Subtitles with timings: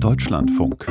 [0.00, 0.86] Deutschlandfunk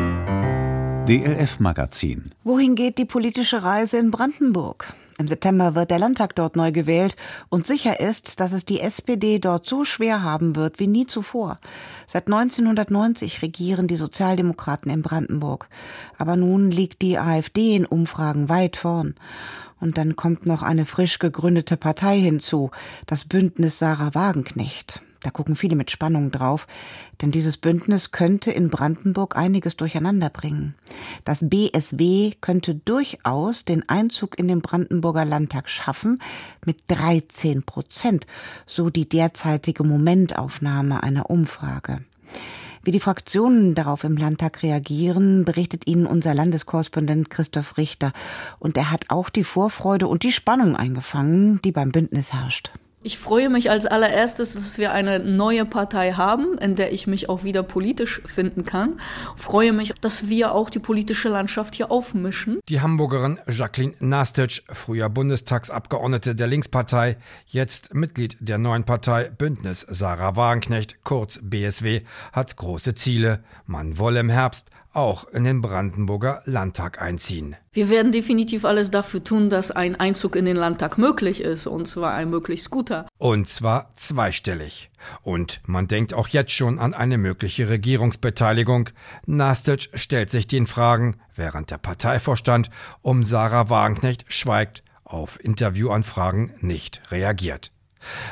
[1.08, 4.94] DLF Magazin Wohin geht die politische Reise in Brandenburg?
[5.18, 7.16] Im September wird der Landtag dort neu gewählt
[7.48, 11.60] und sicher ist, dass es die SPD dort so schwer haben wird wie nie zuvor.
[12.06, 15.70] Seit 1990 regieren die Sozialdemokraten in Brandenburg.
[16.18, 19.16] Aber nun liegt die AfD in Umfragen weit vorn.
[19.80, 22.72] Und dann kommt noch eine frisch gegründete Partei hinzu,
[23.06, 25.02] das Bündnis Sarah Wagenknecht.
[25.28, 26.68] Da gucken viele mit Spannung drauf,
[27.22, 30.74] denn dieses Bündnis könnte in Brandenburg einiges durcheinander bringen.
[31.26, 36.22] Das BSW könnte durchaus den Einzug in den Brandenburger Landtag schaffen
[36.66, 38.26] mit 13 Prozent,
[38.66, 42.00] so die derzeitige Momentaufnahme einer Umfrage.
[42.84, 48.14] Wie die Fraktionen darauf im Landtag reagieren, berichtet Ihnen unser Landeskorrespondent Christoph Richter.
[48.60, 52.72] Und er hat auch die Vorfreude und die Spannung eingefangen, die beim Bündnis herrscht.
[53.08, 57.30] Ich freue mich als allererstes, dass wir eine neue Partei haben, in der ich mich
[57.30, 59.00] auch wieder politisch finden kann.
[59.38, 62.60] Freue mich, dass wir auch die politische Landschaft hier aufmischen.
[62.68, 67.16] Die Hamburgerin Jacqueline Nastic, früher Bundestagsabgeordnete der Linkspartei,
[67.46, 72.02] jetzt Mitglied der neuen Partei Bündnis Sarah Wagenknecht, kurz BSW,
[72.34, 73.42] hat große Ziele.
[73.66, 77.56] Man wolle im Herbst auch in den Brandenburger Landtag einziehen.
[77.72, 81.88] Wir werden definitiv alles dafür tun, dass ein Einzug in den Landtag möglich ist, und
[81.88, 83.08] zwar ein möglichst guter.
[83.20, 84.90] Und zwar zweistellig.
[85.22, 88.90] Und man denkt auch jetzt schon an eine mögliche Regierungsbeteiligung.
[89.28, 92.72] Nastic stellt sich den Fragen, während der Parteivorstand
[93.04, 97.72] um Sarah Wagenknecht schweigt, auf Interviewanfragen nicht reagiert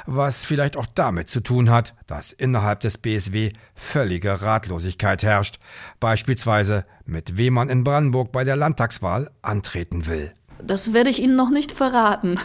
[0.05, 5.59] was vielleicht auch damit zu tun hat, dass innerhalb des BSW völlige Ratlosigkeit herrscht,
[5.99, 10.33] beispielsweise mit wem man in Brandenburg bei der Landtagswahl antreten will.
[10.61, 12.39] Das werde ich Ihnen noch nicht verraten.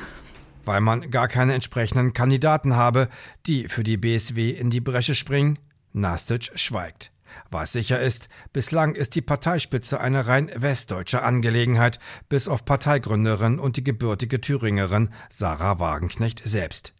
[0.64, 3.08] Weil man gar keine entsprechenden Kandidaten habe,
[3.46, 5.58] die für die BSW in die Bresche springen?
[5.92, 7.12] Nastic schweigt.
[7.50, 13.76] Was sicher ist, bislang ist die Parteispitze eine rein westdeutsche Angelegenheit, bis auf Parteigründerin und
[13.76, 16.92] die gebürtige Thüringerin Sarah Wagenknecht selbst.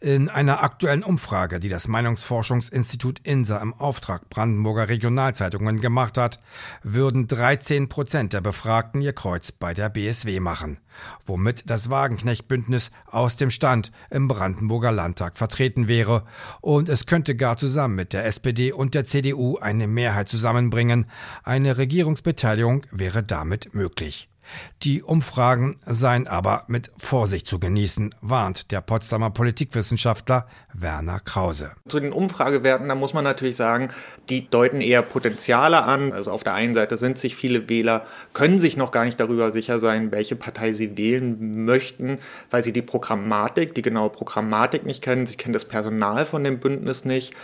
[0.00, 6.40] In einer aktuellen Umfrage, die das Meinungsforschungsinstitut INSA im Auftrag Brandenburger Regionalzeitungen gemacht hat,
[6.82, 10.78] würden 13 Prozent der Befragten ihr Kreuz bei der BSW machen,
[11.26, 16.24] womit das Wagenknecht-Bündnis aus dem Stand im Brandenburger Landtag vertreten wäre
[16.60, 21.06] und es könnte gar zusammen mit der SPD und der CDU eine Mehrheit zusammenbringen.
[21.42, 24.28] Eine Regierungsbeteiligung wäre damit möglich.
[24.82, 31.72] Die Umfragen seien aber mit Vorsicht zu genießen, warnt der Potsdamer Politikwissenschaftler Werner Krause.
[31.88, 33.90] Zu den Umfragewerten, da muss man natürlich sagen,
[34.28, 36.12] die deuten eher Potenziale an.
[36.12, 39.52] Also auf der einen Seite sind sich viele Wähler, können sich noch gar nicht darüber
[39.52, 42.18] sicher sein, welche Partei sie wählen möchten,
[42.50, 45.26] weil sie die Programmatik, die genaue Programmatik nicht kennen.
[45.26, 47.34] Sie kennen das Personal von dem Bündnis nicht.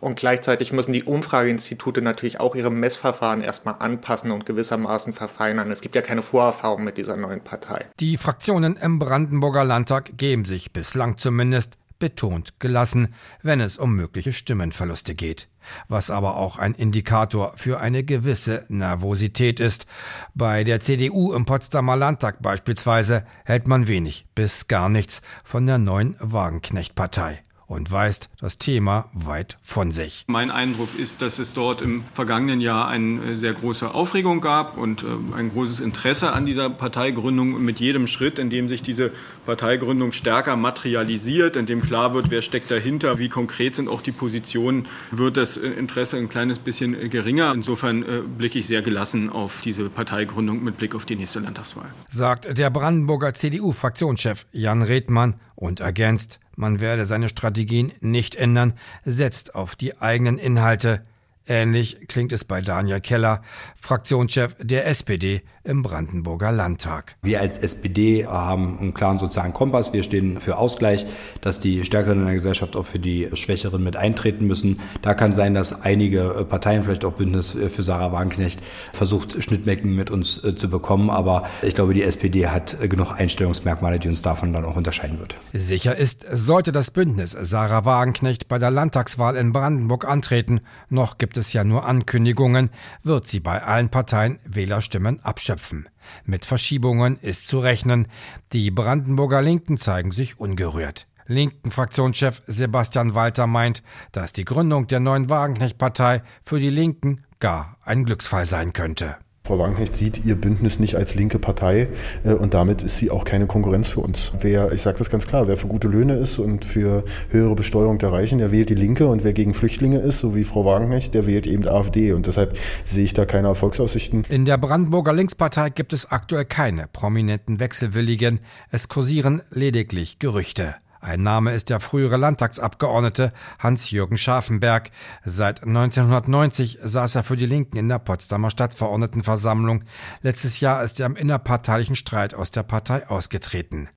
[0.00, 5.70] Und gleichzeitig müssen die Umfrageinstitute natürlich auch ihre Messverfahren erstmal anpassen und gewissermaßen verfeinern.
[5.70, 7.86] Es gibt ja keine Vorerfahrung mit dieser neuen Partei.
[8.00, 14.32] Die Fraktionen im Brandenburger Landtag geben sich bislang zumindest betont gelassen, wenn es um mögliche
[14.32, 15.48] Stimmenverluste geht.
[15.88, 19.86] Was aber auch ein Indikator für eine gewisse Nervosität ist.
[20.34, 25.78] Bei der CDU im Potsdamer Landtag beispielsweise hält man wenig bis gar nichts von der
[25.78, 30.24] neuen Wagenknecht-Partei und weist das Thema weit von sich.
[30.26, 34.76] Mein Eindruck ist, dass es dort im vergangenen Jahr eine äh, sehr große Aufregung gab
[34.76, 37.62] und äh, ein großes Interesse an dieser Parteigründung.
[37.64, 39.12] Mit jedem Schritt, in dem sich diese
[39.46, 44.10] Parteigründung stärker materialisiert, in dem klar wird, wer steckt dahinter, wie konkret sind auch die
[44.10, 47.52] Positionen, wird das äh, Interesse ein kleines bisschen geringer.
[47.54, 48.04] Insofern
[48.36, 51.90] blicke ich sehr gelassen auf diese Parteigründung mit Blick auf die nächste Landtagswahl.
[52.08, 59.54] Sagt der Brandenburger CDU-Fraktionschef Jan Redmann und ergänzt, man werde seine Strategien nicht ändern, setzt
[59.54, 61.06] auf die eigenen Inhalte,
[61.50, 63.42] Ähnlich klingt es bei Daniel Keller,
[63.74, 67.16] Fraktionschef der SPD im Brandenburger Landtag.
[67.22, 69.92] Wir als SPD haben einen klaren sozialen Kompass.
[69.92, 71.06] Wir stehen für Ausgleich,
[71.40, 74.80] dass die Stärkeren in der Gesellschaft auch für die Schwächeren mit eintreten müssen.
[75.02, 78.60] Da kann sein, dass einige Parteien, vielleicht auch Bündnis für Sarah Wagenknecht,
[78.92, 81.10] versucht, Schnittmengen mit uns äh, zu bekommen.
[81.10, 85.34] Aber ich glaube, die SPD hat genug Einstellungsmerkmale, die uns davon dann auch unterscheiden wird.
[85.52, 91.36] Sicher ist, sollte das Bündnis Sarah Wagenknecht bei der Landtagswahl in Brandenburg antreten, noch gibt
[91.36, 92.70] es es ja nur Ankündigungen,
[93.02, 95.88] wird sie bei allen Parteien Wählerstimmen abschöpfen.
[96.24, 98.06] Mit Verschiebungen ist zu rechnen.
[98.52, 101.08] Die Brandenburger Linken zeigen sich ungerührt.
[101.26, 103.82] Linken Fraktionschef Sebastian Walter meint,
[104.12, 109.16] dass die Gründung der neuen Wagenknecht-Partei für die Linken gar ein Glücksfall sein könnte.
[109.50, 111.88] Frau Wagenknecht sieht ihr Bündnis nicht als linke Partei
[112.22, 114.30] äh, und damit ist sie auch keine Konkurrenz für uns.
[114.40, 117.98] Wer, ich sage das ganz klar, wer für gute Löhne ist und für höhere Besteuerung
[117.98, 121.14] der Reichen, der wählt die Linke und wer gegen Flüchtlinge ist, so wie Frau Wagenknecht,
[121.14, 124.24] der wählt eben AfD und deshalb sehe ich da keine Erfolgsaussichten.
[124.28, 128.38] In der Brandenburger Linkspartei gibt es aktuell keine prominenten Wechselwilligen.
[128.70, 130.76] Es kursieren lediglich Gerüchte.
[131.00, 134.90] Ein Name ist der frühere Landtagsabgeordnete Hans-Jürgen Scharfenberg.
[135.24, 139.84] Seit 1990 saß er für die Linken in der Potsdamer Stadtverordnetenversammlung.
[140.20, 143.88] Letztes Jahr ist er im innerparteilichen Streit aus der Partei ausgetreten.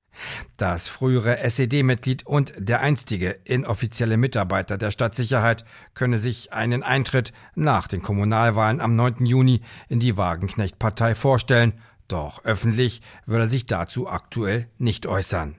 [0.56, 7.86] Das frühere SED-Mitglied und der einstige inoffizielle Mitarbeiter der Stadtsicherheit könne sich einen Eintritt nach
[7.86, 9.26] den Kommunalwahlen am 9.
[9.26, 11.74] Juni in die Wagenknecht-Partei vorstellen,
[12.08, 15.56] doch öffentlich will er sich dazu aktuell nicht äußern.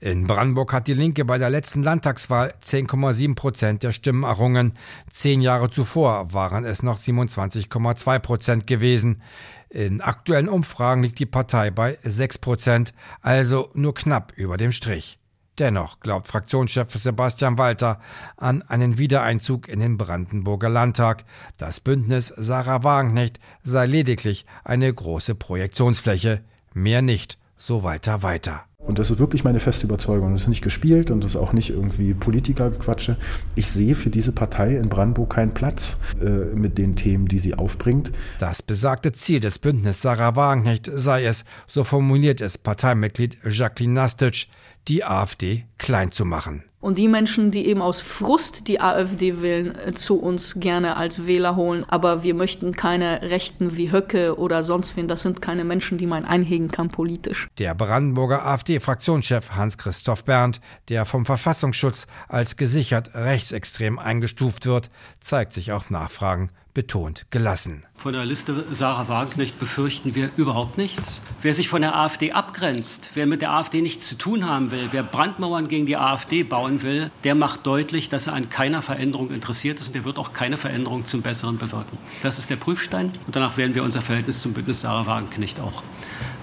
[0.00, 4.74] In Brandenburg hat die Linke bei der letzten Landtagswahl 10,7 Prozent der Stimmen errungen.
[5.10, 9.22] Zehn Jahre zuvor waren es noch 27,2 Prozent gewesen.
[9.68, 15.18] In aktuellen Umfragen liegt die Partei bei 6 Prozent, also nur knapp über dem Strich.
[15.58, 18.00] Dennoch glaubt Fraktionschef Sebastian Walter
[18.36, 21.24] an einen Wiedereinzug in den Brandenburger Landtag.
[21.58, 26.42] Das Bündnis Sarah Wagenknecht sei lediglich eine große Projektionsfläche.
[26.72, 28.64] Mehr nicht, so Walter weiter.
[28.86, 30.32] Und das ist wirklich meine feste Überzeugung.
[30.32, 33.16] Das ist nicht gespielt und das ist auch nicht irgendwie Politikergequatsche.
[33.54, 37.54] Ich sehe für diese Partei in Brandenburg keinen Platz äh, mit den Themen, die sie
[37.54, 38.12] aufbringt.
[38.38, 44.48] Das besagte Ziel des Bündnisses Sarah Wagenknecht sei es, so formuliert es Parteimitglied Jacqueline Nastitsch,
[44.88, 46.64] die AfD klein zu machen.
[46.84, 51.26] Und die Menschen, die eben aus Frust die AfD wählen, äh, zu uns gerne als
[51.26, 51.86] Wähler holen.
[51.88, 55.08] Aber wir möchten keine Rechten wie Höcke oder sonst wen.
[55.08, 57.48] Das sind keine Menschen, die man einhegen kann politisch.
[57.58, 60.60] Der Brandenburger AfD-Fraktionschef Hans-Christoph Berndt,
[60.90, 64.90] der vom Verfassungsschutz als gesichert rechtsextrem eingestuft wird,
[65.20, 67.86] zeigt sich auf Nachfragen betont gelassen.
[68.04, 71.22] Von der Liste Sarah Wagenknecht befürchten wir überhaupt nichts.
[71.40, 74.88] Wer sich von der AfD abgrenzt, wer mit der AfD nichts zu tun haben will,
[74.90, 79.30] wer Brandmauern gegen die AfD bauen will, der macht deutlich, dass er an keiner Veränderung
[79.30, 81.96] interessiert ist und der wird auch keine Veränderung zum Besseren bewirken.
[82.22, 85.82] Das ist der Prüfstein und danach werden wir unser Verhältnis zum Bündnis Sarah Wagenknecht auch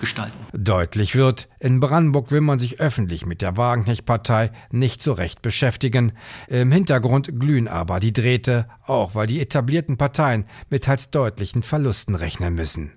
[0.02, 0.38] gestalten.
[0.52, 6.12] Deutlich wird, in Brandenburg will man sich öffentlich mit der Wagenknecht-Partei nicht so recht beschäftigen.
[6.48, 11.12] Im Hintergrund glühen aber die Drähte, auch weil die etablierten Parteien mit teils
[11.52, 12.94] deutlichen Verlusten rechnen müssen.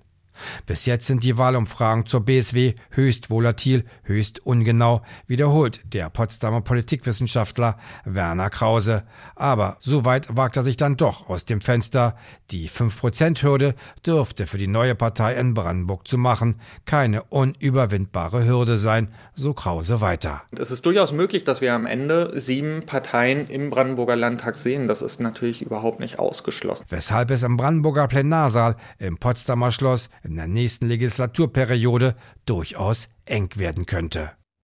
[0.65, 7.77] Bis jetzt sind die Wahlumfragen zur BSW höchst volatil, höchst ungenau, wiederholt der Potsdamer Politikwissenschaftler
[8.05, 9.03] Werner Krause.
[9.35, 12.15] Aber so weit wagt er sich dann doch aus dem Fenster.
[12.51, 19.13] Die 5%-Hürde dürfte für die neue Partei in Brandenburg zu machen keine unüberwindbare Hürde sein,
[19.33, 20.43] so Krause weiter.
[20.57, 24.87] Es ist durchaus möglich, dass wir am Ende sieben Parteien im Brandenburger Landtag sehen.
[24.87, 26.85] Das ist natürlich überhaupt nicht ausgeschlossen.
[26.89, 33.85] Weshalb es im Brandenburger Plenarsaal, im Potsdamer Schloss, in der nächsten Legislaturperiode durchaus eng werden
[33.85, 34.31] könnte.